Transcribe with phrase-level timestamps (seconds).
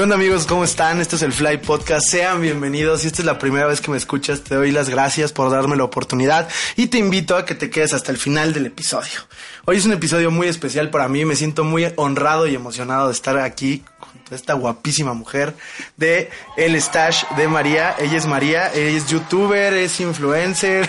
[0.00, 0.46] ¿Qué onda amigos?
[0.46, 0.98] ¿Cómo están?
[0.98, 2.08] Esto es el Fly Podcast.
[2.08, 3.02] Sean bienvenidos.
[3.02, 5.76] Si esta es la primera vez que me escuchas, te doy las gracias por darme
[5.76, 9.20] la oportunidad y te invito a que te quedes hasta el final del episodio.
[9.66, 11.26] Hoy es un episodio muy especial para mí.
[11.26, 15.54] Me siento muy honrado y emocionado de estar aquí con esta guapísima mujer
[15.98, 17.94] de El Stash de María.
[17.98, 20.88] Ella es María, ella es youtuber, es influencer.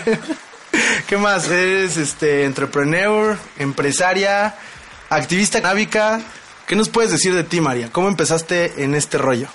[1.06, 1.50] ¿Qué más?
[1.50, 4.54] Eres este entrepreneur, empresaria,
[5.10, 6.22] activista canábica.
[6.72, 7.90] ¿Qué nos puedes decir de ti, María?
[7.92, 9.46] ¿Cómo empezaste en este rollo?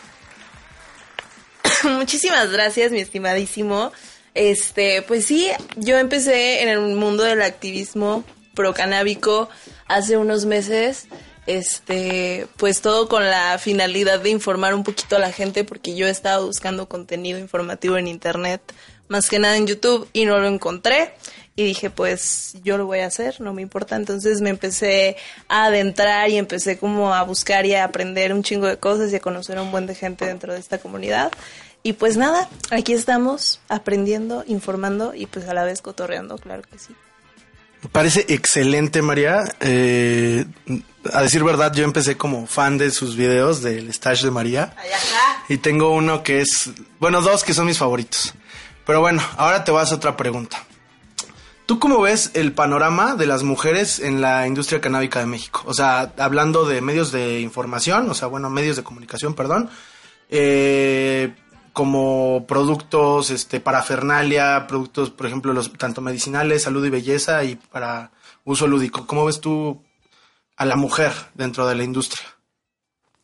[1.83, 3.91] Muchísimas gracias, mi estimadísimo.
[4.35, 9.49] Este, pues sí, yo empecé en el mundo del activismo procanábico
[9.87, 11.07] hace unos meses.
[11.47, 16.05] Este, pues todo con la finalidad de informar un poquito a la gente porque yo
[16.05, 18.61] estaba buscando contenido informativo en internet,
[19.07, 21.15] más que nada en YouTube y no lo encontré
[21.57, 23.95] y dije, pues yo lo voy a hacer, no me importa.
[23.95, 25.17] Entonces me empecé
[25.49, 29.15] a adentrar y empecé como a buscar y a aprender un chingo de cosas y
[29.15, 31.31] a conocer a un buen de gente dentro de esta comunidad.
[31.81, 36.77] Y pues nada, aquí estamos aprendiendo, informando y pues a la vez cotorreando, claro que
[36.77, 36.95] sí.
[37.81, 39.43] Me parece excelente, María.
[39.59, 40.45] Eh,
[41.11, 44.75] a decir verdad, yo empecé como fan de sus videos del Stash de María.
[45.49, 46.69] Y tengo uno que es,
[46.99, 48.35] bueno, dos que son mis favoritos.
[48.85, 50.66] Pero bueno, ahora te vas a otra pregunta.
[51.67, 55.63] ¿Tú cómo ves el panorama de las mujeres en la industria canábica de México?
[55.65, 59.69] O sea, hablando de medios de información, o sea, bueno, medios de comunicación, perdón,
[60.29, 61.35] eh,
[61.73, 68.11] como productos, este, parafernalia, productos, por ejemplo, los tanto medicinales, salud y belleza y para
[68.45, 69.05] uso lúdico.
[69.05, 69.83] ¿Cómo ves tú
[70.55, 72.25] a la mujer dentro de la industria?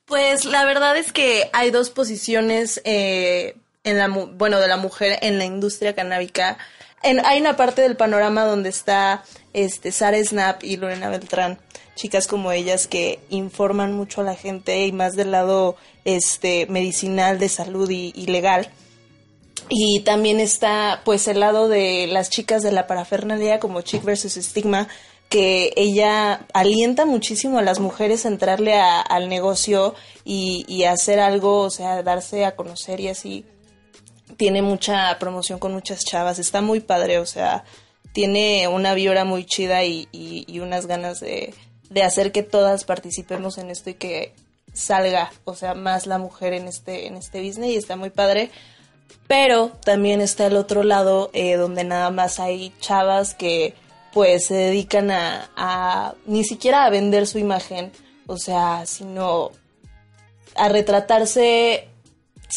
[0.04, 5.18] Pues la verdad es que hay dos posiciones eh, en la, bueno, de la mujer
[5.22, 6.58] en la industria canábica
[7.04, 11.60] hay una parte del panorama donde está este Sara Snap y Lorena Beltrán,
[11.96, 15.76] chicas como ellas que informan mucho a la gente y más del lado
[16.06, 18.70] este medicinal de salud y, legal.
[19.70, 24.34] Y también está pues el lado de las chicas de la parafernalia como Chick versus
[24.34, 24.88] Stigma,
[25.30, 31.60] que ella alienta muchísimo a las mujeres a entrarle al negocio y, y hacer algo,
[31.60, 33.46] o sea, darse a conocer y así
[34.38, 37.64] tiene mucha promoción con muchas chavas, está muy padre, o sea,
[38.14, 40.08] tiene una vibra muy chida y,
[40.62, 41.54] unas ganas de,
[42.04, 44.34] hacer que todas participemos en esto y que
[44.74, 48.50] salga, o sea, más la mujer en este, en este business y está muy padre.
[49.28, 53.74] Pero también está el otro lado eh, donde nada más hay chavas que
[54.12, 57.92] pues se dedican a, a ni siquiera a vender su imagen,
[58.28, 59.52] o sea, sino
[60.56, 61.88] a retratarse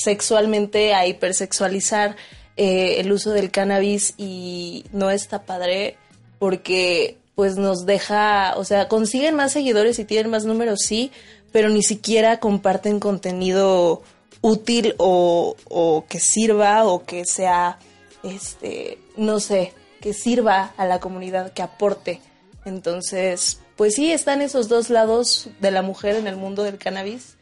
[0.03, 2.17] sexualmente a hipersexualizar
[2.57, 5.97] eh, el uso del cannabis y no está padre
[6.39, 11.12] porque pues nos deja, o sea, consiguen más seguidores y tienen más números, sí,
[11.53, 14.03] pero ni siquiera comparten contenido
[14.41, 17.78] útil o, o que sirva o que sea,
[18.23, 22.21] este, no sé, que sirva a la comunidad, que aporte.
[22.65, 27.35] Entonces, pues sí, están esos dos lados de la mujer en el mundo del cannabis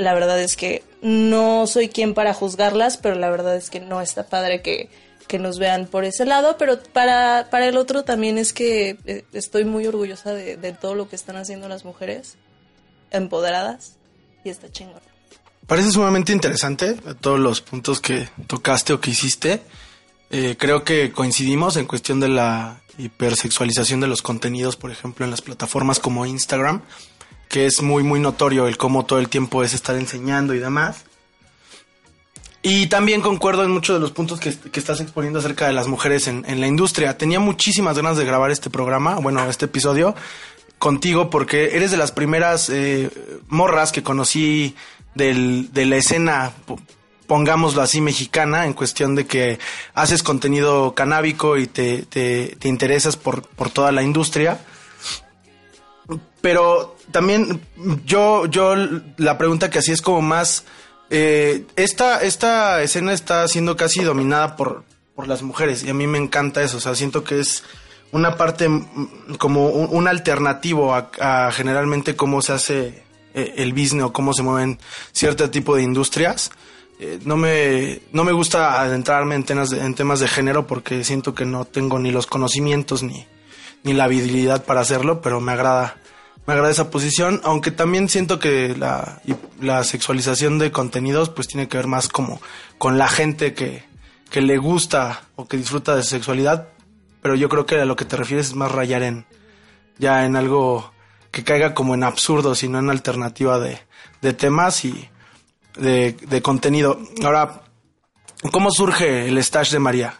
[0.00, 4.00] la verdad es que no soy quien para juzgarlas, pero la verdad es que no
[4.00, 4.88] está padre que,
[5.38, 9.64] nos vean por ese lado, pero para, para el otro también es que eh, estoy
[9.64, 12.34] muy orgullosa de, todo lo que están haciendo las mujeres
[13.12, 13.94] empoderadas
[14.42, 15.00] y está chingón.
[15.68, 19.62] Parece sumamente interesante todos los puntos que tocaste o que hiciste.
[20.30, 25.30] Eh, creo que coincidimos en cuestión de la hipersexualización de los contenidos, por ejemplo, en
[25.30, 26.82] las plataformas como Instagram
[27.50, 31.04] que es muy, muy notorio el cómo todo el tiempo es estar enseñando y demás.
[32.62, 36.28] Y también concuerdo en muchos de los puntos que, estás exponiendo acerca de las mujeres
[36.28, 37.18] en, la industria.
[37.18, 40.14] Tenía muchísimas ganas de grabar este programa, bueno, este episodio,
[40.78, 43.10] contigo, porque eres de las primeras eh,
[43.48, 44.76] morras que conocí
[45.16, 46.52] del, de la escena,
[47.26, 49.58] pongámoslo así, mexicana, en cuestión de que
[49.94, 54.60] haces contenido canábico y te, te, te interesas por, por toda la industria.
[56.42, 57.60] Pero también
[58.04, 58.74] yo, yo
[59.16, 60.64] la pregunta que hacía es como más,
[61.10, 64.84] eh, esta, esta escena está siendo casi dominada por,
[65.14, 67.64] por las mujeres y a mí me encanta eso, o sea, siento que es
[68.12, 68.68] una parte
[69.38, 73.04] como un, alternativo a, generalmente cómo se hace
[73.34, 74.78] eh, el business o cómo se mueven
[75.12, 76.50] cierto tipo de industrias.
[76.98, 81.04] Eh, no, me, no me gusta adentrarme en temas, de, en temas de género porque
[81.04, 83.26] siento que no tengo ni los conocimientos ni,
[83.84, 85.99] ni la habilidad para hacerlo, pero me agrada
[86.46, 91.76] me agrada esa posición, aunque también siento que la, sexualización de contenidos pues tiene que
[91.76, 92.40] ver más como
[92.78, 93.84] con la gente que,
[94.30, 96.68] que le gusta o que disfruta de su sexualidad,
[97.22, 99.26] pero yo creo que a lo que te refieres es más rayar en
[99.98, 100.92] ya en algo
[101.30, 103.78] que caiga como en absurdo, sino en alternativa de,
[104.22, 105.08] de temas y
[105.78, 106.98] de, de contenido.
[107.22, 107.62] Ahora,
[108.50, 110.14] ¿cómo surge el stash de María?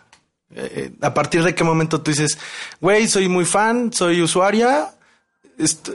[0.55, 2.38] Eh, ¿A partir de qué momento tú dices,
[2.81, 4.94] güey, soy muy fan, soy usuaria,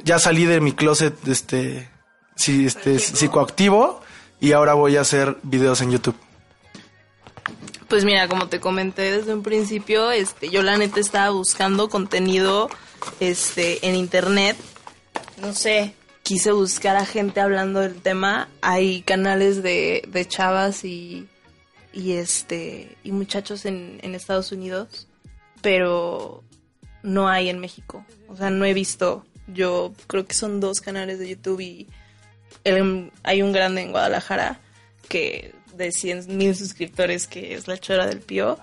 [0.03, 1.89] ya salí de mi closet este,
[2.35, 4.01] sí, este, psicoactivo
[4.39, 6.15] y ahora voy a hacer videos en YouTube?
[7.87, 12.69] Pues mira, como te comenté desde un principio, este, yo la neta estaba buscando contenido,
[13.19, 14.57] este, en internet.
[15.37, 18.49] No sé, quise buscar a gente hablando del tema.
[18.61, 21.27] Hay canales de, de chavas y,
[21.93, 25.07] y este, y muchachos en, en Estados Unidos,
[25.61, 26.43] pero
[27.03, 28.03] no hay en México.
[28.27, 29.25] O sea, no he visto.
[29.47, 31.87] Yo creo que son dos canales de YouTube y
[32.63, 34.59] el- hay un grande en Guadalajara
[35.07, 38.57] que de 100 mil suscriptores que es la chora del pío.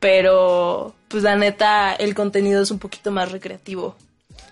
[0.00, 3.96] Pero, pues la neta, el contenido es un poquito más recreativo.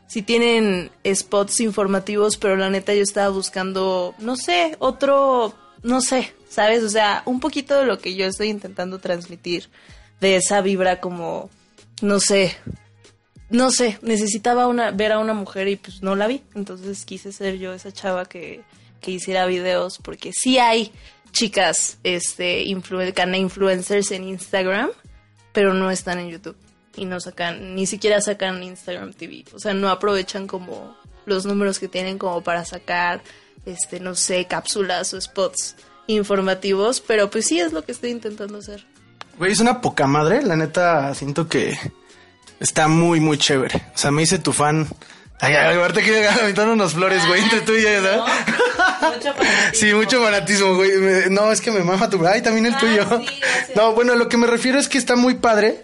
[0.07, 6.33] Si tienen spots informativos, pero la neta yo estaba buscando, no sé, otro, no sé,
[6.49, 6.83] ¿sabes?
[6.83, 9.69] O sea, un poquito de lo que yo estoy intentando transmitir,
[10.21, 11.51] de esa vibra como,
[12.03, 12.57] no sé,
[13.53, 16.43] no sé, necesitaba una, ver a una mujer y pues no la vi.
[16.55, 18.63] Entonces quise ser yo esa chava que,
[19.01, 20.91] que hiciera videos, porque sí hay
[21.33, 24.91] chicas, este, influ influencers en Instagram,
[25.53, 26.57] pero no están en YouTube.
[26.97, 29.45] Y no sacan, ni siquiera sacan Instagram TV.
[29.55, 30.97] O sea, no aprovechan como
[31.27, 33.23] los números que tienen como para sacar,
[33.67, 35.77] este, no sé, cápsulas o spots
[36.07, 38.87] informativos, pero pues sí es lo que estoy intentando hacer.
[39.39, 41.79] Güey, es una poca madre, la neta, siento que
[42.63, 43.77] está muy, muy chévere.
[43.95, 44.87] O sea, me hice tu fan.
[45.41, 48.25] Ay, ay, ahorita que aventar unos flores, güey, entre tú y yo, ¿no?
[49.15, 49.35] Mucho.
[49.73, 50.91] Sí, mucho fanatismo, güey.
[51.31, 52.25] No, es que me mama tu...
[52.27, 53.05] Ay, también el Ah, tuyo.
[53.27, 53.41] sí,
[53.75, 55.81] no, bueno, lo que me refiero es que está muy padre,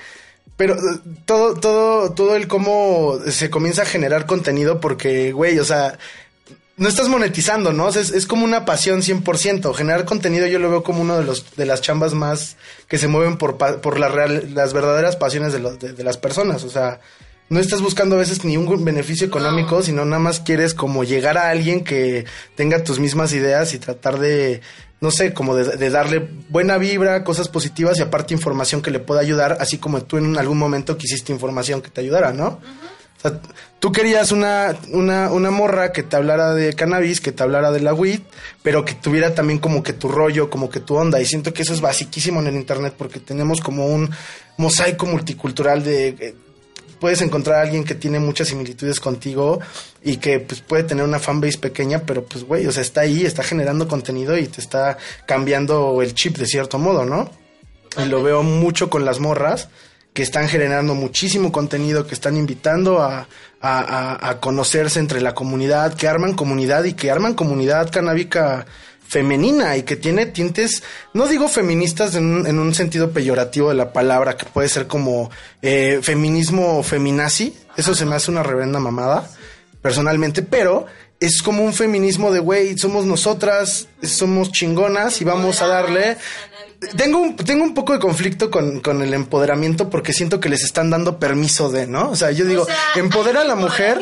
[0.57, 5.65] pero eh, todo, todo, todo el cómo se comienza a generar contenido porque, güey, o
[5.65, 5.99] sea,
[6.79, 7.87] no estás monetizando, ¿no?
[7.87, 9.75] O sea, es, es como una pasión 100%.
[9.75, 12.57] Generar contenido yo lo veo como uno de los de las chambas más
[12.89, 16.17] que se mueven por, por las, real- las verdaderas pasiones de, los- de- de las
[16.17, 16.65] personas.
[16.65, 17.01] O sea,
[17.51, 21.37] no estás buscando a veces ni un beneficio económico, sino nada más quieres como llegar
[21.39, 24.61] a alguien que tenga tus mismas ideas y tratar de,
[25.01, 29.01] no sé, como de, de darle buena vibra, cosas positivas y aparte información que le
[29.01, 32.61] pueda ayudar, así como tú en algún momento quisiste información que te ayudara, ¿no?
[33.19, 33.41] O sea,
[33.81, 37.81] tú querías una, una, una morra que te hablara de cannabis, que te hablara de
[37.81, 38.21] la weed,
[38.63, 41.21] pero que tuviera también como que tu rollo, como que tu onda.
[41.21, 44.11] Y siento que eso es basiquísimo en el internet porque tenemos como un
[44.57, 46.09] mosaico multicultural de...
[46.09, 46.35] eh,
[47.01, 49.61] Puedes encontrar a alguien que tiene muchas similitudes contigo
[50.03, 53.25] y que pues puede tener una fanbase pequeña, pero pues güey, o sea, está ahí,
[53.25, 57.31] está generando contenido y te está cambiando el chip de cierto modo, ¿no?
[58.03, 59.69] Y lo veo mucho con las morras
[60.19, 63.29] que están generando muchísimo contenido, que están invitando a,
[63.61, 68.67] a- a- conocerse entre la comunidad, que arman comunidad y que arman comunidad canábica
[69.07, 70.83] femenina y que tiene tintes,
[71.15, 74.89] no digo feministas en un, en un sentido peyorativo de la palabra, que puede ser
[74.89, 75.31] como
[75.63, 79.31] eh, feminismo feminazi, eso se me hace una reverenda mamada,
[79.81, 80.87] personalmente, pero
[81.21, 86.17] es como un feminismo de, güey, somos nosotras, somos chingonas y vamos a darle...
[86.97, 90.63] Tengo un, tengo un poco de conflicto con, con el empoderamiento porque siento que les
[90.63, 92.11] están dando permiso de, ¿no?
[92.11, 94.01] O sea, yo digo, O sea, empodera a la mujer.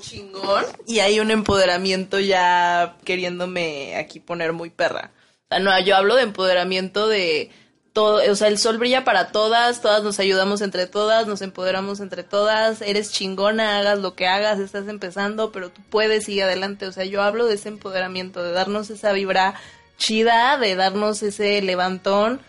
[0.00, 5.12] chingón y hay un empoderamiento ya queriéndome aquí poner muy perra.
[5.44, 7.50] O sea, no, yo hablo de empoderamiento de
[7.92, 12.00] todo, o sea, el sol brilla para todas, todas nos ayudamos entre todas, nos empoderamos
[12.00, 16.86] entre todas, eres chingona, hagas lo que hagas, estás empezando, pero tú puedes seguir adelante.
[16.86, 19.54] O sea, yo hablo de ese empoderamiento, de darnos esa vibra
[19.96, 22.40] chida, de darnos ese levantón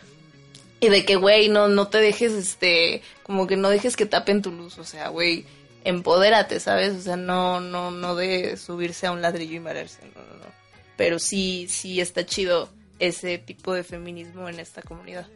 [0.80, 4.42] y de que, güey, no, no te dejes, este, como que no dejes que tapen
[4.42, 5.46] tu luz, o sea, güey,
[5.84, 6.96] empodérate, ¿sabes?
[6.96, 10.52] O sea, no, no, no de subirse a un ladrillo y marearse, no, no, no.
[10.96, 15.28] Pero sí, sí está chido ese tipo de feminismo en esta comunidad.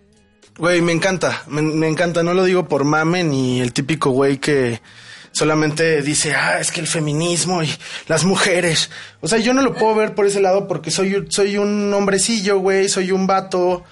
[0.57, 4.37] Güey, me encanta, me, me encanta, no lo digo por mame ni el típico güey
[4.37, 4.81] que
[5.31, 7.69] solamente dice, ah, es que el feminismo y
[8.07, 8.89] las mujeres.
[9.21, 12.59] O sea, yo no lo puedo ver por ese lado porque soy, soy un hombrecillo,
[12.59, 13.83] güey, soy un vato,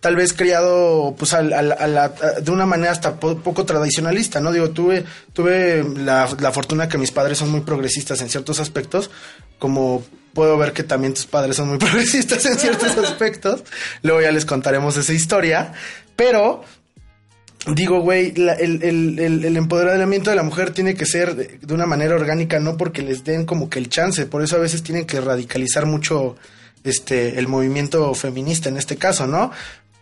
[0.00, 4.40] tal vez criado pues al- a la- a- de una manera hasta po- poco tradicionalista,
[4.40, 4.50] ¿no?
[4.52, 9.10] Digo, tuve, tuve la, la fortuna que mis padres son muy progresistas en ciertos aspectos,
[9.58, 13.62] como puedo ver que también tus padres son muy progresistas en ciertos aspectos.
[14.02, 15.72] Luego ya les contaremos esa historia.
[16.16, 16.64] Pero
[17.66, 21.86] digo, güey, el, el- el- el empoderamiento de la mujer tiene que ser de, una
[21.86, 24.26] manera orgánica, no porque les den como que el chance.
[24.26, 26.36] Por eso a veces tienen que radicalizar mucho
[26.84, 29.50] este el movimiento feminista en este caso, ¿no?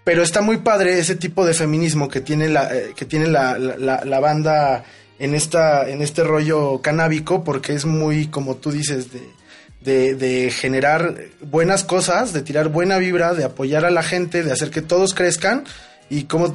[0.04, 3.58] Pero está muy padre ese tipo de feminismo que tiene la, eh, que tiene la-
[3.58, 4.84] la- la banda
[5.18, 9.20] en esta, en este rollo canábico, porque es muy, como tú dices, de,
[9.80, 14.52] de, de generar buenas cosas, de tirar buena vibra, de apoyar a la gente, de
[14.52, 15.64] hacer que todos crezcan
[16.08, 16.54] y como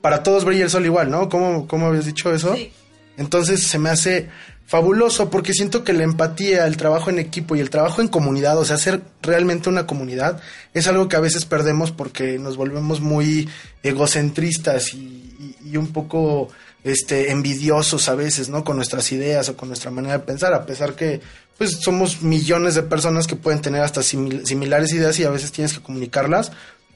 [0.00, 1.28] para todos brilla el sol igual, ¿no?
[1.28, 2.54] ¿Cómo, cómo habías dicho eso?
[2.54, 2.72] Sí.
[3.16, 4.28] Entonces se me hace
[4.66, 8.58] fabuloso porque siento que la empatía, el trabajo en equipo y el trabajo en comunidad,
[8.58, 10.40] o sea, ser realmente una comunidad,
[10.74, 13.48] es algo que a veces perdemos porque nos volvemos muy
[13.82, 16.48] egocentristas y, y- y un poco
[16.84, 18.62] este envidiosos a veces, ¿no?
[18.64, 21.20] Con nuestras ideas o con nuestra manera de pensar, a pesar que
[21.56, 25.50] pues somos millones de personas que pueden tener hasta simil- similares ideas y a veces
[25.50, 26.52] tienes que comunicarlas,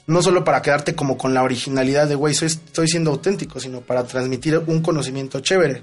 [0.07, 3.81] no solo para quedarte como con la originalidad de, güey, soy, estoy siendo auténtico, sino
[3.81, 5.83] para transmitir un conocimiento chévere.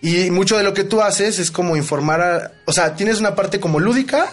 [0.00, 2.52] Y mucho de lo que tú haces es como informar a...
[2.66, 4.32] O sea, tienes una parte como lúdica,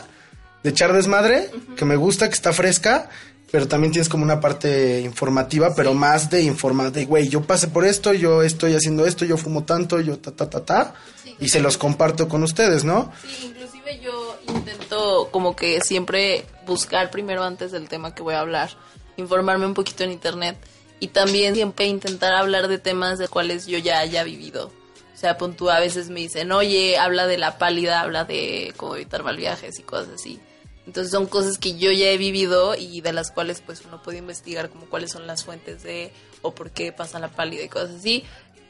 [0.63, 3.09] de echar desmadre, que me gusta, que está fresca,
[3.51, 7.67] pero también tienes como una parte informativa, pero más de informar, de, güey, yo pasé
[7.67, 11.35] por esto, yo estoy haciendo esto, yo fumo tanto, yo ta, ta, ta, ta, Sí,
[11.39, 13.11] y se los comparto con ustedes, ¿no?
[13.21, 18.39] Sí, inclusive yo intento como que siempre buscar primero antes del tema que voy a
[18.39, 18.71] hablar,
[19.17, 20.57] informarme un poquito en internet
[20.99, 24.71] y también siempre intentar hablar de temas de cuales yo ya haya vivido.
[25.13, 28.73] O sea, pon tú, a veces me dicen, oye, habla de la pálida, habla de
[28.77, 30.39] cómo evitar mal viajes y cosas así.
[30.85, 34.17] Entonces son cosas que yo ya he vivido y de las cuales pues uno puede
[34.19, 37.91] investigar como cuáles son las fuentes de o por qué pasa la pálida y cosas
[37.99, 38.23] así.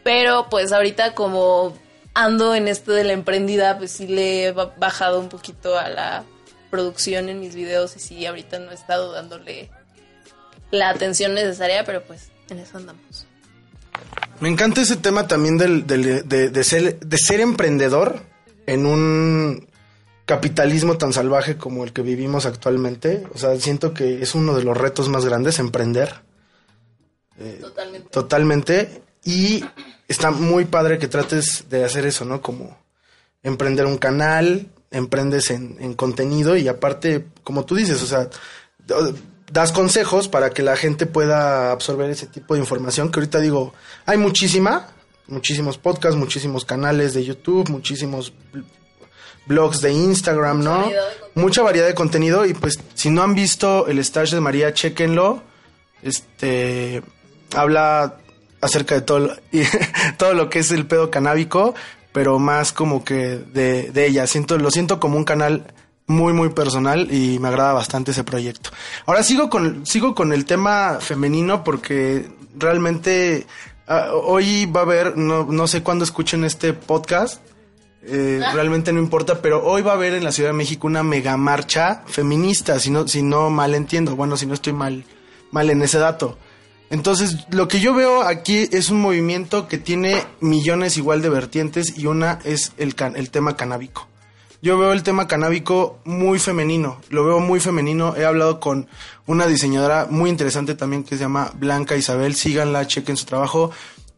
[0.04, 1.78] Pero pues ahorita como
[2.14, 5.90] ando en esto de la emprendida, pues sí le he ba- bajado un poquito a
[5.90, 6.24] la
[6.70, 9.70] producción en mis videos y sí, ahorita no he estado dándole
[10.72, 13.26] la atención necesaria, pero pues en eso andamos.
[14.40, 18.22] Me encanta ese tema también del, del- de, de ser, de ser emprendedor
[18.66, 19.68] en un
[20.26, 23.24] capitalismo tan salvaje como el que vivimos actualmente.
[23.34, 26.16] O sea, siento que es uno de los retos más grandes, emprender.
[27.62, 28.10] Totalmente.
[28.10, 29.02] Totalmente.
[29.24, 29.64] Y
[30.08, 32.42] está muy padre que trates de hacer eso, ¿no?
[32.42, 32.78] Como
[33.44, 38.30] emprender un canal, emprendes en, en contenido y aparte, como tú dices, o sea,
[39.52, 43.74] das consejos para que la gente pueda absorber ese tipo de información que ahorita digo,
[44.06, 44.88] hay muchísima,
[45.28, 48.64] muchísimos podcasts, muchísimos canales de YouTube, muchísimos bl-
[49.48, 50.76] blogs de Instagram, Mucha ¿no?
[50.82, 51.32] variedad de contenido.
[51.36, 55.44] Mucha variedad de contenido y pues si no han visto el stage de María, chéquenlo.
[56.02, 57.02] Este
[57.56, 58.18] habla
[58.62, 59.64] acerca de todo lo, y
[60.18, 61.76] todo lo que es el pedo canábico,
[62.12, 64.26] pero más como que de, de ella.
[64.28, 65.74] Siento, lo siento como un canal
[66.08, 68.70] muy, muy personal y me agrada bastante ese proyecto.
[69.06, 73.48] Ahora sigo con, sigo con el tema femenino porque realmente
[73.88, 77.42] ah, hoy va a haber, no, no sé cuándo escuchen este podcast,
[78.04, 81.02] eh, realmente no importa, pero hoy va a haber en la Ciudad de México una
[81.02, 85.06] mega marcha feminista, si no, si no mal entiendo, bueno, si no estoy mal,
[85.52, 86.38] mal en ese dato.
[86.92, 91.98] Entonces, lo que yo veo aquí es un movimiento que tiene millones igual de vertientes
[91.98, 94.08] y una es el, can- el tema canábico.
[94.62, 98.16] Yo veo el tema canábico muy femenino, lo veo muy femenino.
[98.16, 98.88] He hablado con
[99.28, 103.72] una diseñadora muy interesante también que se llama Blanca Isabel, síganla, chequen su trabajo.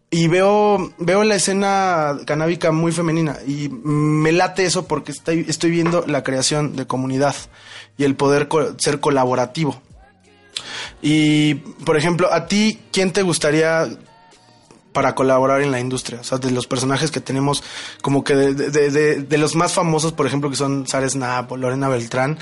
[0.10, 5.70] Y veo, veo la escena canábica muy femenina y me late eso porque estoy, estoy
[5.70, 7.36] viendo la creación de comunidad
[7.98, 9.82] y el poder ser colaborativo.
[11.02, 13.88] Y, por ejemplo, a ti, ¿quién te gustaría
[14.98, 16.22] para colaborar en la industria?
[16.22, 17.64] O sea, de los personajes que tenemos,
[18.02, 21.52] como que de, de- de- de los más famosos, por ejemplo, que son Sara Snap
[21.52, 22.40] o Lorena Beltrán,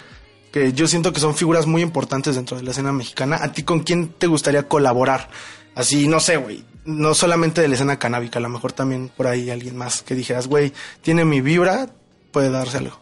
[0.54, 3.40] que yo siento que son figuras muy importantes dentro de la escena mexicana.
[3.42, 5.30] ¿A ti con quién te gustaría colaborar?
[5.76, 6.64] Así, no sé, güey.
[6.86, 10.16] No solamente de la escena canábica, a lo mejor también por ahí alguien más que
[10.16, 10.72] dijeras, güey,
[11.02, 11.90] tiene mi vibra,
[12.32, 12.98] puede darse algo.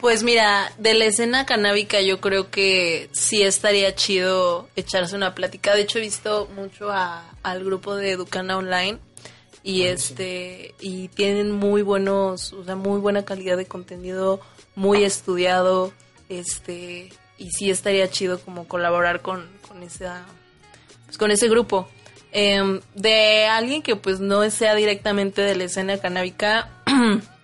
[0.00, 5.74] Pues mira, de la escena canábica yo creo que sí estaría chido echarse una plática.
[5.74, 8.98] De hecho he visto mucho a- al grupo de Educana Online
[9.62, 14.40] y este y tienen muy buenos, o sea, muy buena calidad de contenido,
[14.74, 15.92] muy estudiado,
[16.30, 20.24] este y sí estaría chido como colaborar con con esa
[21.04, 21.88] pues, con ese grupo.
[22.32, 26.70] Em, de alguien que pues no sea directamente de la escena canábica,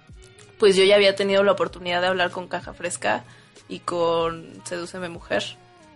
[0.58, 3.24] pues yo ya había tenido la oportunidad de hablar con Caja Fresca
[3.68, 5.44] y con Sedúceme Mujer.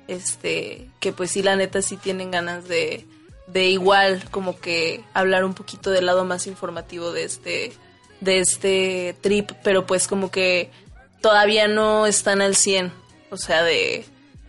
[0.08, 3.06] Este, que pues sí, la neta sí tienen ganas de,
[3.46, 7.72] de igual como que hablar un poquito del lado más informativo de este,
[8.20, 10.70] de este trip, pero pues como que
[11.20, 12.92] todavía no están al 100,
[13.30, 14.04] o sea, de,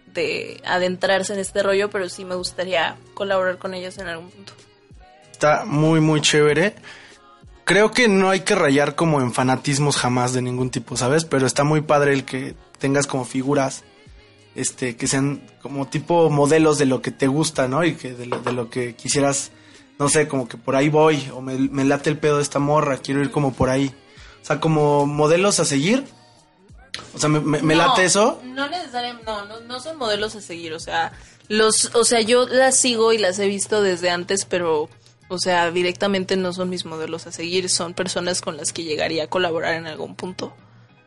[0.08, 4.54] de adentrarse en este rollo, pero sí me gustaría colaborar con ellas en algún punto.
[5.32, 6.76] Está muy, muy chévere.
[7.72, 11.24] Creo que no hay que rayar como en fanatismos jamás de ningún tipo, ¿sabes?
[11.24, 13.84] Pero está muy padre el que tengas como figuras,
[14.56, 17.86] este, que sean como tipo modelos de lo que te gusta, ¿no?
[17.86, 19.52] Y que de lo, de lo que quisieras,
[20.00, 22.60] no sé, como que por ahí voy, o me, me late el pedo de esta
[22.60, 23.94] morra, quiero ir como por ahí.
[24.42, 26.04] O sea, como modelos a seguir.
[27.14, 28.42] O sea, me, me- me late eso.
[28.44, 31.14] No necesariamente, no, no, no son modelos a seguir, o sea,
[31.48, 34.90] los, o sea, yo las sigo y las he visto desde antes, pero,
[35.32, 39.24] o sea, directamente no son mis modelos a seguir, son personas con las que llegaría
[39.24, 40.54] a colaborar en algún punto.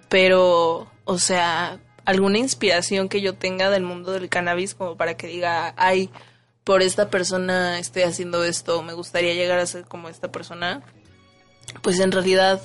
[0.08, 5.26] Pero, o sea, alguna inspiración que yo tenga del mundo del cannabis como para que
[5.26, 6.08] diga, ay,
[6.64, 10.82] por esta persona estoy haciendo esto, me gustaría llegar a ser como esta persona,
[11.82, 12.62] pues en realidad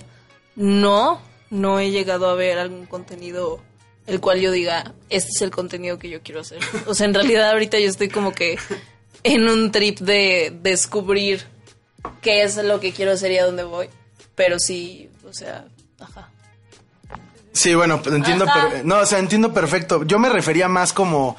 [0.55, 3.59] no, no he llegado a ver algún contenido
[4.07, 6.59] el cual yo diga, este es el contenido que yo quiero hacer.
[6.87, 8.57] O sea, en realidad ahorita yo estoy como que
[9.23, 11.45] en un trip de descubrir
[12.21, 13.89] qué es lo que quiero hacer y a dónde voy.
[14.35, 15.65] Pero sí, o sea,
[15.99, 16.29] ajá.
[17.51, 18.45] Sí, bueno, pues entiendo.
[18.45, 20.03] Per- no, o sea, entiendo perfecto.
[20.05, 21.35] Yo me refería más como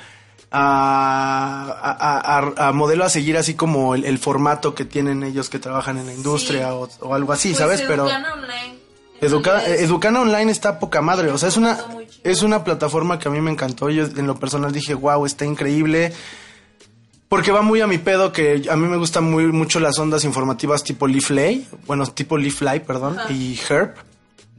[0.51, 5.49] a, a, a- a modelo a seguir, así como el, el formato que tienen ellos
[5.49, 7.81] que trabajan en la industria o, o algo así, ¿sabes?
[7.89, 8.05] Pero
[9.21, 11.31] Educa- eh, Educana Online está poca madre.
[11.31, 11.79] O sea, es una,
[12.25, 13.89] es una plataforma que a mí me encantó.
[13.91, 16.13] Yo en lo personal dije, wow, está increíble.
[17.31, 20.25] Porque va muy a mi pedo, que a mí me gustan muy mucho las ondas
[20.25, 23.95] informativas tipo Leafly, bueno, tipo Leafly, perdón, y Herb,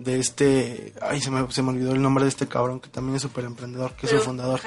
[0.04, 3.16] de este, ay, se me, se me olvidó el nombre de este cabrón, que también
[3.16, 4.60] es súper emprendedor, que es su fundador.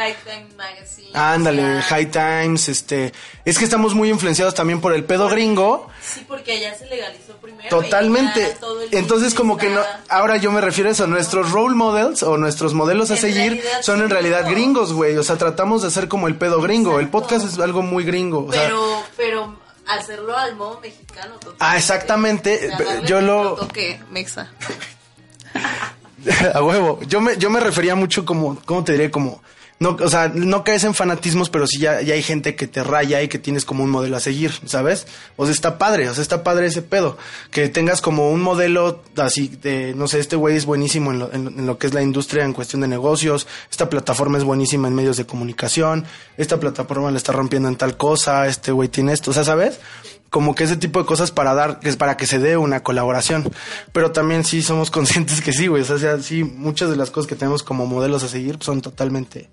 [1.13, 3.13] Ándale, High Times, este,
[3.45, 7.35] es que estamos muy influenciados también por el pedo gringo, Sí, porque allá se legalizó
[7.37, 7.69] primero.
[7.69, 8.57] totalmente.
[8.93, 12.75] Entonces como que no, ahora yo me refiero a eso, nuestros role models o nuestros
[12.75, 14.55] modelos a En seguir son en realidad gringos.
[14.91, 17.83] gringos, güey, o sea, tratamos de hacer como el pedo gringo, el podcast es algo
[17.83, 21.33] muy gringo, o sea, Pero, pero hacerlo al modo mexicano.
[21.35, 21.59] totalmente.
[21.65, 22.57] Ah, exactamente.
[22.73, 24.51] O sea, darle Yo lo- toque mexa.
[26.55, 27.01] a huevo.
[27.07, 29.11] Yo me, yo me refería mucho como, ¿cómo te diré?
[29.11, 29.43] Como,
[29.81, 32.85] no, o sea, no caes en fanatismos, pero sí ya, ya hay gente que te
[32.85, 35.07] raya y que tienes como un modelo a seguir, ¿sabes?
[35.37, 37.19] O sea, está padre, o sea, está padre ese pedo.
[37.51, 41.33] Que tengas como un modelo así de, no sé, este güey es buenísimo en lo,
[41.33, 44.87] en, en lo que es la industria en cuestión de negocios, esta plataforma es buenísima
[44.87, 46.05] en medios de comunicación,
[46.37, 49.81] esta plataforma le está rompiendo en tal cosa, este güey tiene esto, o sea, ¿sabes?
[50.35, 53.49] Como que ese tipo de cosas para dar, es para que se dé una colaboración.
[53.93, 55.83] Pero también sí somos conscientes que sí, güey.
[55.83, 59.49] O sea, sí, muchas de las cosas que tenemos como modelos a seguir son totalmente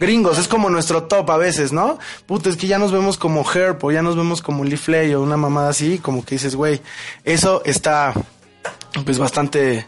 [0.00, 0.38] gringos.
[0.38, 2.00] Es como nuestro top a veces, ¿no?
[2.26, 5.14] Puta, es que ya nos vemos como Herb o ya nos vemos como Lee Flay
[5.14, 6.80] o una mamada así, como que dices, güey,
[7.22, 8.12] eso está
[9.04, 9.86] pues bastante,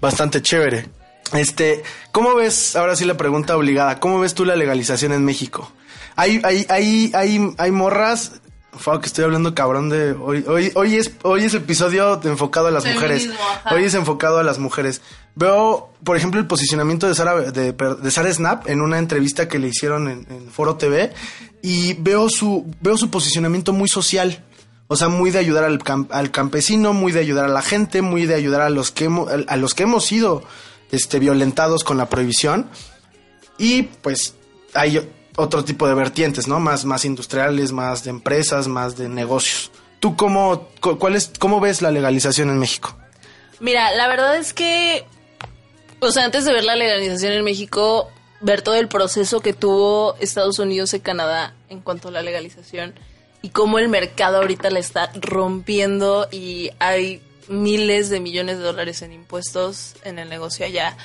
[0.00, 0.86] bastante chévere.
[1.34, 5.70] Este, ¿cómo ves, ahora sí la pregunta obligada, ¿cómo ves tú la legalización en México?
[6.16, 8.40] Hay, hay, hay, hay, hay morras,
[8.72, 12.84] fuck, estoy hablando cabrón de, hoy, hoy, hoy es, hoy es episodio enfocado a las
[12.84, 13.28] mujeres.
[13.64, 13.74] Ajá.
[13.74, 15.00] Hoy es enfocado a las mujeres.
[15.34, 19.58] Veo, por ejemplo, el posicionamiento de Sara, de, de Sara Snap en una entrevista que
[19.58, 21.12] le hicieron en, en Foro TV
[21.62, 24.44] y veo su, veo su posicionamiento muy social.
[24.90, 28.00] O sea, muy de ayudar al, cam- al campesino, muy de ayudar a la gente,
[28.00, 30.42] muy de ayudar a los que hemos, a los que hemos sido
[30.90, 32.68] este, violentados con la prohibición.
[33.58, 34.34] Y pues
[34.74, 35.06] hay
[35.38, 36.60] otro tipo de vertientes, ¿no?
[36.60, 39.70] Más, más industriales, más de empresas, más de negocios.
[40.00, 42.96] ¿Tú cómo, cu- cuál es, cómo ves la legalización en México?
[43.60, 45.04] Mira, la verdad es que,
[46.00, 50.14] o sea, antes de ver la legalización en México, ver todo el proceso que tuvo
[50.20, 52.94] Estados Unidos y Canadá en cuanto a la legalización
[53.42, 59.02] y cómo el mercado ahorita la está rompiendo y hay miles de millones de dólares
[59.02, 60.96] en impuestos en el negocio allá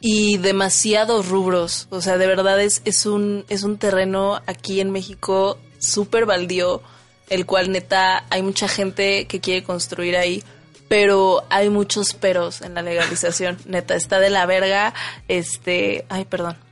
[0.00, 4.90] y demasiados rubros, o sea, de verdad es, es un es un terreno aquí en
[4.90, 6.82] México súper baldío,
[7.30, 10.44] el cual neta hay mucha gente que quiere construir ahí,
[10.88, 14.92] pero hay muchos peros en la legalización, neta, está de la verga,
[15.28, 16.56] este, ay, perdón.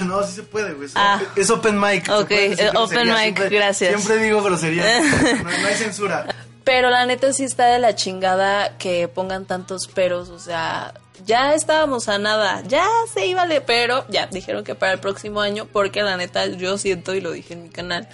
[0.00, 0.86] No, sí se puede, güey.
[0.86, 1.20] Es, Ah.
[1.22, 2.08] open, es open mic.
[2.10, 3.94] Ok, eh, open mic, gracias.
[4.02, 5.00] Siempre digo grosería.
[5.44, 6.26] no, no hay censura.
[6.64, 10.92] Pero la neta sí está de la chingada que pongan tantos peros, o sea,
[11.24, 15.40] ya estábamos a nada, ya se iba de pero, ya dijeron que para el próximo
[15.40, 18.08] año, porque la neta yo siento, y lo dije en mi canal,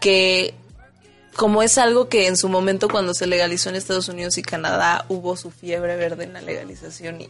[0.00, 0.54] que
[1.36, 5.04] como es algo que en su momento cuando se legalizó en Estados Unidos y Canadá
[5.08, 7.28] hubo su fiebre verde en la legalización y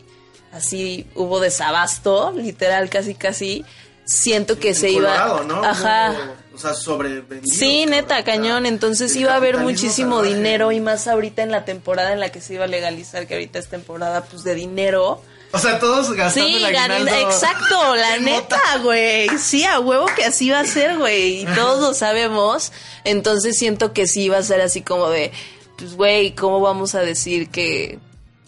[0.52, 3.64] así hubo desabasto, literal, casi casi,
[4.10, 5.54] siento que se Colorado, iba...
[5.54, 5.64] ¿no?
[5.64, 6.14] Ajá.
[6.52, 7.54] O sea, sobrevendido.
[7.54, 8.66] Sí, neta, cañón.
[8.66, 10.34] Entonces iba a haber muchísimo salvaje.
[10.34, 13.34] dinero y más ahorita en la temporada en la que se iba a legalizar, que
[13.34, 15.22] ahorita es temporada pues de dinero.
[15.52, 19.28] O sea, todos gastando Sí, el aguinaldo exacto, la neta, güey.
[19.38, 21.42] Sí, a huevo que así va a ser, güey.
[21.42, 22.72] Y todos lo sabemos.
[23.04, 25.30] Entonces siento que sí va a ser así como de,
[25.78, 28.00] pues, güey, ¿cómo vamos a decir que,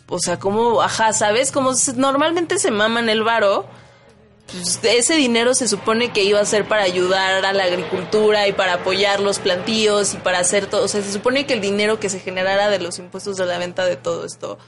[0.09, 1.53] o sea, cómo, ajá, ¿sabes?
[1.53, 3.65] Como normalmente se maman el varo.
[4.53, 8.53] Pues, ese dinero se supone que iba a ser para ayudar a la agricultura y
[8.53, 10.85] para apoyar los plantíos y para hacer todo.
[10.85, 13.59] O sea, se supone que el dinero que se generara de los impuestos de la
[13.59, 14.59] venta de todo esto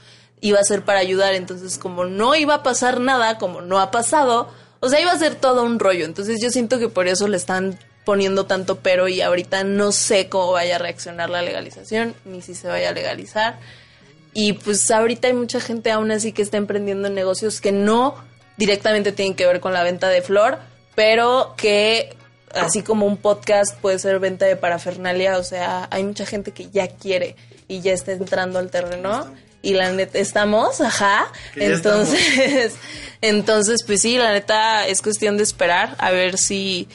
[0.41, 3.89] iba a ser para ayudar, entonces como no iba a pasar nada, como no ha
[3.89, 7.27] pasado, o sea, iba a ser todo un rollo, entonces yo siento que por eso
[7.27, 12.13] le están poniendo tanto pero y ahorita no sé cómo vaya a reaccionar la legalización,
[12.25, 13.59] ni si se vaya a legalizar.
[14.33, 18.15] Y pues ahorita hay mucha gente aún así que está emprendiendo negocios que no
[18.57, 20.59] directamente tienen que ver con la venta de flor,
[20.95, 22.15] pero que
[22.53, 26.69] así como un podcast puede ser venta de parafernalia, o sea, hay mucha gente que
[26.69, 27.35] ya quiere
[27.67, 29.27] y ya está entrando al terreno
[29.61, 31.27] y la neta estamos, ajá.
[31.55, 32.75] Entonces,
[33.21, 36.87] entonces pues sí, la neta es cuestión de esperar a ver si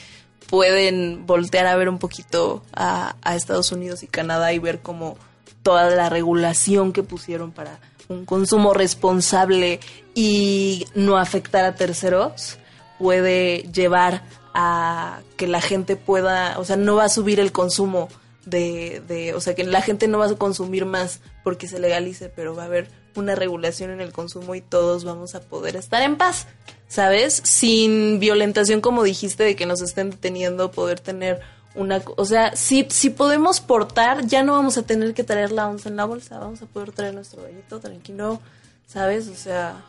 [0.49, 5.17] pueden voltear a ver un poquito a, a Estados Unidos y Canadá y ver cómo
[5.63, 9.79] toda la regulación que pusieron para un consumo responsable
[10.13, 12.57] y no afectar a terceros
[12.99, 18.09] puede llevar a que la gente pueda, o sea, no va a subir el consumo
[18.45, 22.29] de, de, o sea, que la gente no va a consumir más porque se legalice,
[22.29, 26.01] pero va a haber una regulación en el consumo y todos vamos a poder estar
[26.01, 26.47] en paz,
[26.87, 27.41] ¿sabes?
[27.43, 31.41] Sin violentación, como dijiste, de que nos estén deteniendo, poder tener
[31.75, 35.67] una, o sea, si, si podemos portar, ya no vamos a tener que traer la
[35.67, 38.41] onza en la bolsa, vamos a poder traer nuestro gallito tranquilo,
[38.87, 39.27] ¿sabes?
[39.27, 39.81] O sea,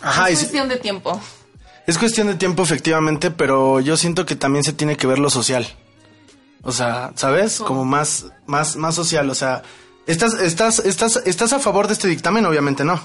[0.00, 1.20] Ajá, es cuestión de tiempo.
[1.86, 5.28] Es cuestión de tiempo, efectivamente, pero yo siento que también se tiene que ver lo
[5.28, 5.66] social.
[6.62, 7.60] O sea, ¿sabes?
[7.60, 9.28] Como más, más, más social.
[9.28, 9.62] O sea,
[10.06, 13.00] estás, estás, estás, estás a favor de este dictamen, obviamente no.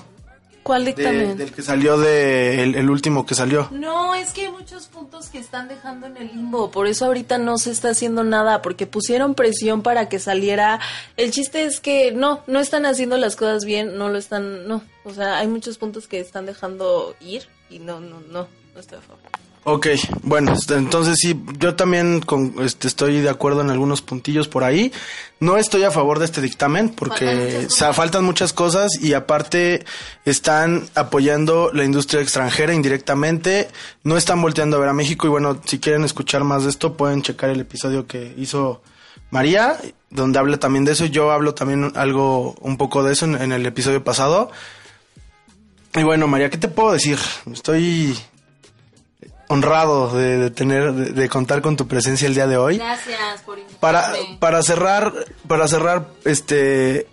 [0.69, 1.35] ¿Cuál De- dictamen?
[1.35, 3.67] del que salió de el, el último que salió.
[3.71, 7.39] No, es que hay muchos puntos que están dejando en el limbo, por eso ahorita
[7.39, 10.79] no se está haciendo nada, porque pusieron presión para que saliera.
[11.17, 14.83] El chiste es que no, no están haciendo las cosas bien, no lo están, no.
[15.05, 18.99] O sea, hay muchos puntos que están dejando ir y no, no, no, no estoy
[18.99, 19.23] a favor.
[19.65, 19.87] Ok,
[20.23, 24.63] bueno, este, entonces sí, yo también con, este, estoy de acuerdo en algunos puntillos por
[24.63, 24.91] ahí.
[25.41, 28.91] No estoy a favor de este dictamen Faltan porque muchas o sea, faltan muchas cosas
[29.01, 29.85] y aparte
[30.23, 33.67] están apoyando la industria extranjera indirectamente,
[34.03, 36.95] no están volteando a ver a México y bueno, si quieren escuchar más de esto
[36.95, 38.81] pueden checar el episodio que hizo
[39.29, 39.77] María,
[40.09, 41.05] donde habla también de eso.
[41.05, 44.51] Yo hablo también algo, un poco de eso en, en el episodio pasado.
[45.95, 47.19] Y bueno, María, ¿qué te puedo decir?
[47.51, 48.17] Estoy
[49.49, 52.77] honrado de, de tener, de, de contar con tu presencia el día de hoy.
[52.77, 55.11] Gracias por Para, para cerrar,
[55.47, 57.07] para cerrar, este,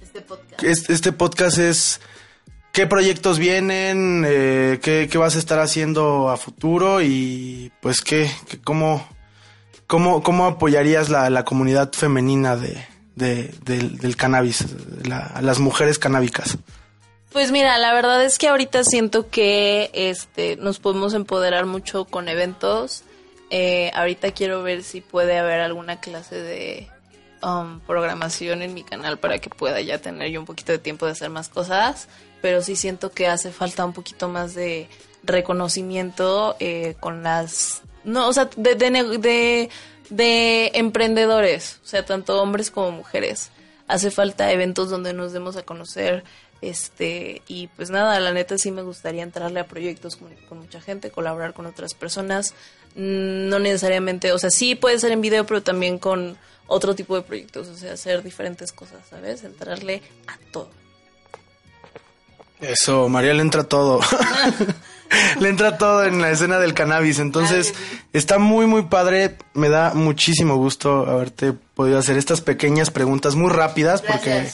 [0.00, 0.62] este podcast.
[0.62, 2.00] este, este podcast es
[2.72, 8.30] qué proyectos vienen, eh, qué, qué vas a estar haciendo a futuro y pues qué,
[8.48, 9.08] qué- cómo,
[9.86, 14.66] cómo, cómo apoyarías la, la comunidad femenina de, de- del, del cannabis,
[15.02, 16.58] la- las mujeres canábicas.
[17.34, 22.28] Pues mira, la verdad es que ahorita siento que este nos podemos empoderar mucho con
[22.28, 23.02] eventos.
[23.50, 26.88] Eh, ahorita quiero ver si puede haber alguna clase de
[27.42, 31.06] um, programación en mi canal para que pueda ya tener yo un poquito de tiempo
[31.06, 32.06] de hacer más cosas.
[32.40, 34.88] Pero sí siento que hace falta un poquito más de
[35.24, 37.82] reconocimiento eh, con las...
[38.04, 39.70] No, o sea, de, de, de,
[40.08, 43.50] de emprendedores, o sea, tanto hombres como mujeres.
[43.88, 46.22] Hace falta eventos donde nos demos a conocer
[46.70, 50.80] este, y pues nada, la neta sí me gustaría entrarle a proyectos con, con mucha
[50.80, 52.54] gente, colaborar con otras personas.
[52.94, 57.16] Mm, No necesariamente, o sea, sí puede ser en video, pero también con otro tipo
[57.16, 59.44] de proyectos, o sea, hacer diferentes cosas, ¿sabes?
[59.44, 60.70] Entrarle a todo.
[62.60, 64.00] Eso, María le entra todo.
[65.40, 67.18] le entra todo en la escena del cannabis.
[67.18, 67.74] Entonces,
[68.12, 69.36] está muy, muy padre.
[69.52, 74.50] Me da muchísimo gusto haberte podido hacer estas pequeñas preguntas muy rápidas porque.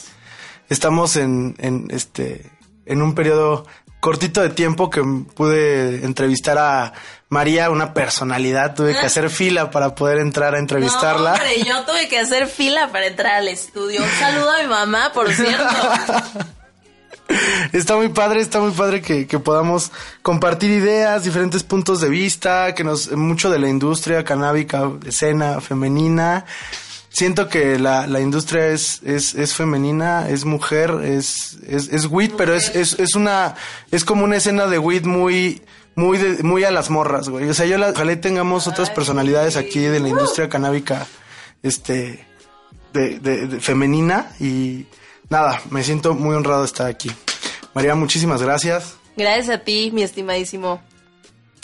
[0.71, 2.49] Estamos en, en este
[2.85, 3.67] en un periodo
[3.99, 5.03] cortito de tiempo que
[5.35, 6.93] pude entrevistar a
[7.29, 8.73] María, una personalidad.
[8.73, 11.31] Tuve que hacer fila para poder entrar a entrevistarla.
[11.31, 14.01] No, hombre, yo tuve que hacer fila para entrar al estudio.
[14.01, 15.63] Un saludo a mi mamá, por cierto.
[17.71, 19.89] Está muy padre, está muy padre que, que podamos
[20.21, 26.45] compartir ideas, diferentes puntos de vista, que nos, mucho de la industria canábica, escena femenina.
[27.13, 32.31] Siento que la, la industria es, es, es femenina, es mujer, es, es, es weed,
[32.37, 33.55] pero es, es, es una,
[33.91, 35.61] es como una escena de weed muy,
[35.95, 37.49] muy, de- muy a las morras, güey.
[37.49, 41.05] O sea, yo la, ojalá y tengamos otras personalidades aquí de la industria canábica,
[41.63, 42.25] este,
[42.93, 44.85] de, de- de femenina y
[45.29, 47.11] nada, me siento muy honrado de estar aquí.
[47.73, 48.95] María, muchísimas gracias.
[49.17, 50.81] Gracias a ti, mi estimadísimo.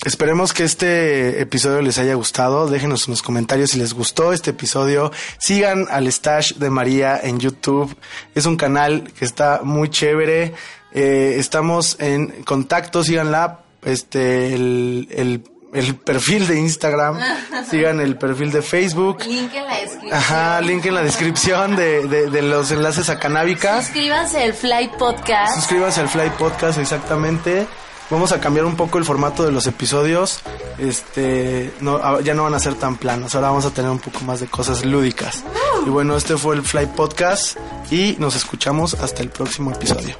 [0.06, 2.68] Esperemos que este episodio les haya gustado.
[2.70, 5.12] Déjenos en los comentarios si les gustó este episodio.
[5.40, 7.96] Sigan al Stash de María en YouTube.
[8.36, 10.54] Es un canal que está muy chévere.
[10.94, 13.62] Eh, estamos en contacto, síganla.
[13.84, 17.20] Este, el, el el perfil de Instagram,
[17.70, 19.24] sigan el perfil de Facebook.
[19.26, 20.14] Link en la descripción.
[20.14, 23.82] Ajá, link en la descripción de, de, de los enlaces a Canábica.
[23.82, 25.56] Suscríbanse al Fly Podcast.
[25.56, 27.68] Suscríbanse al Fly Podcast, exactamente.
[28.10, 30.40] Vamos a cambiar un poco el formato de los episodios.
[30.78, 33.36] Este, no, ah, ya no van a ser tan planos.
[33.36, 35.44] Ahora vamos a tener un poco más de cosas lúdicas.
[35.86, 37.58] Y bueno, este fue el Fly Podcast
[37.92, 40.18] y nos escuchamos hasta el próximo episodio.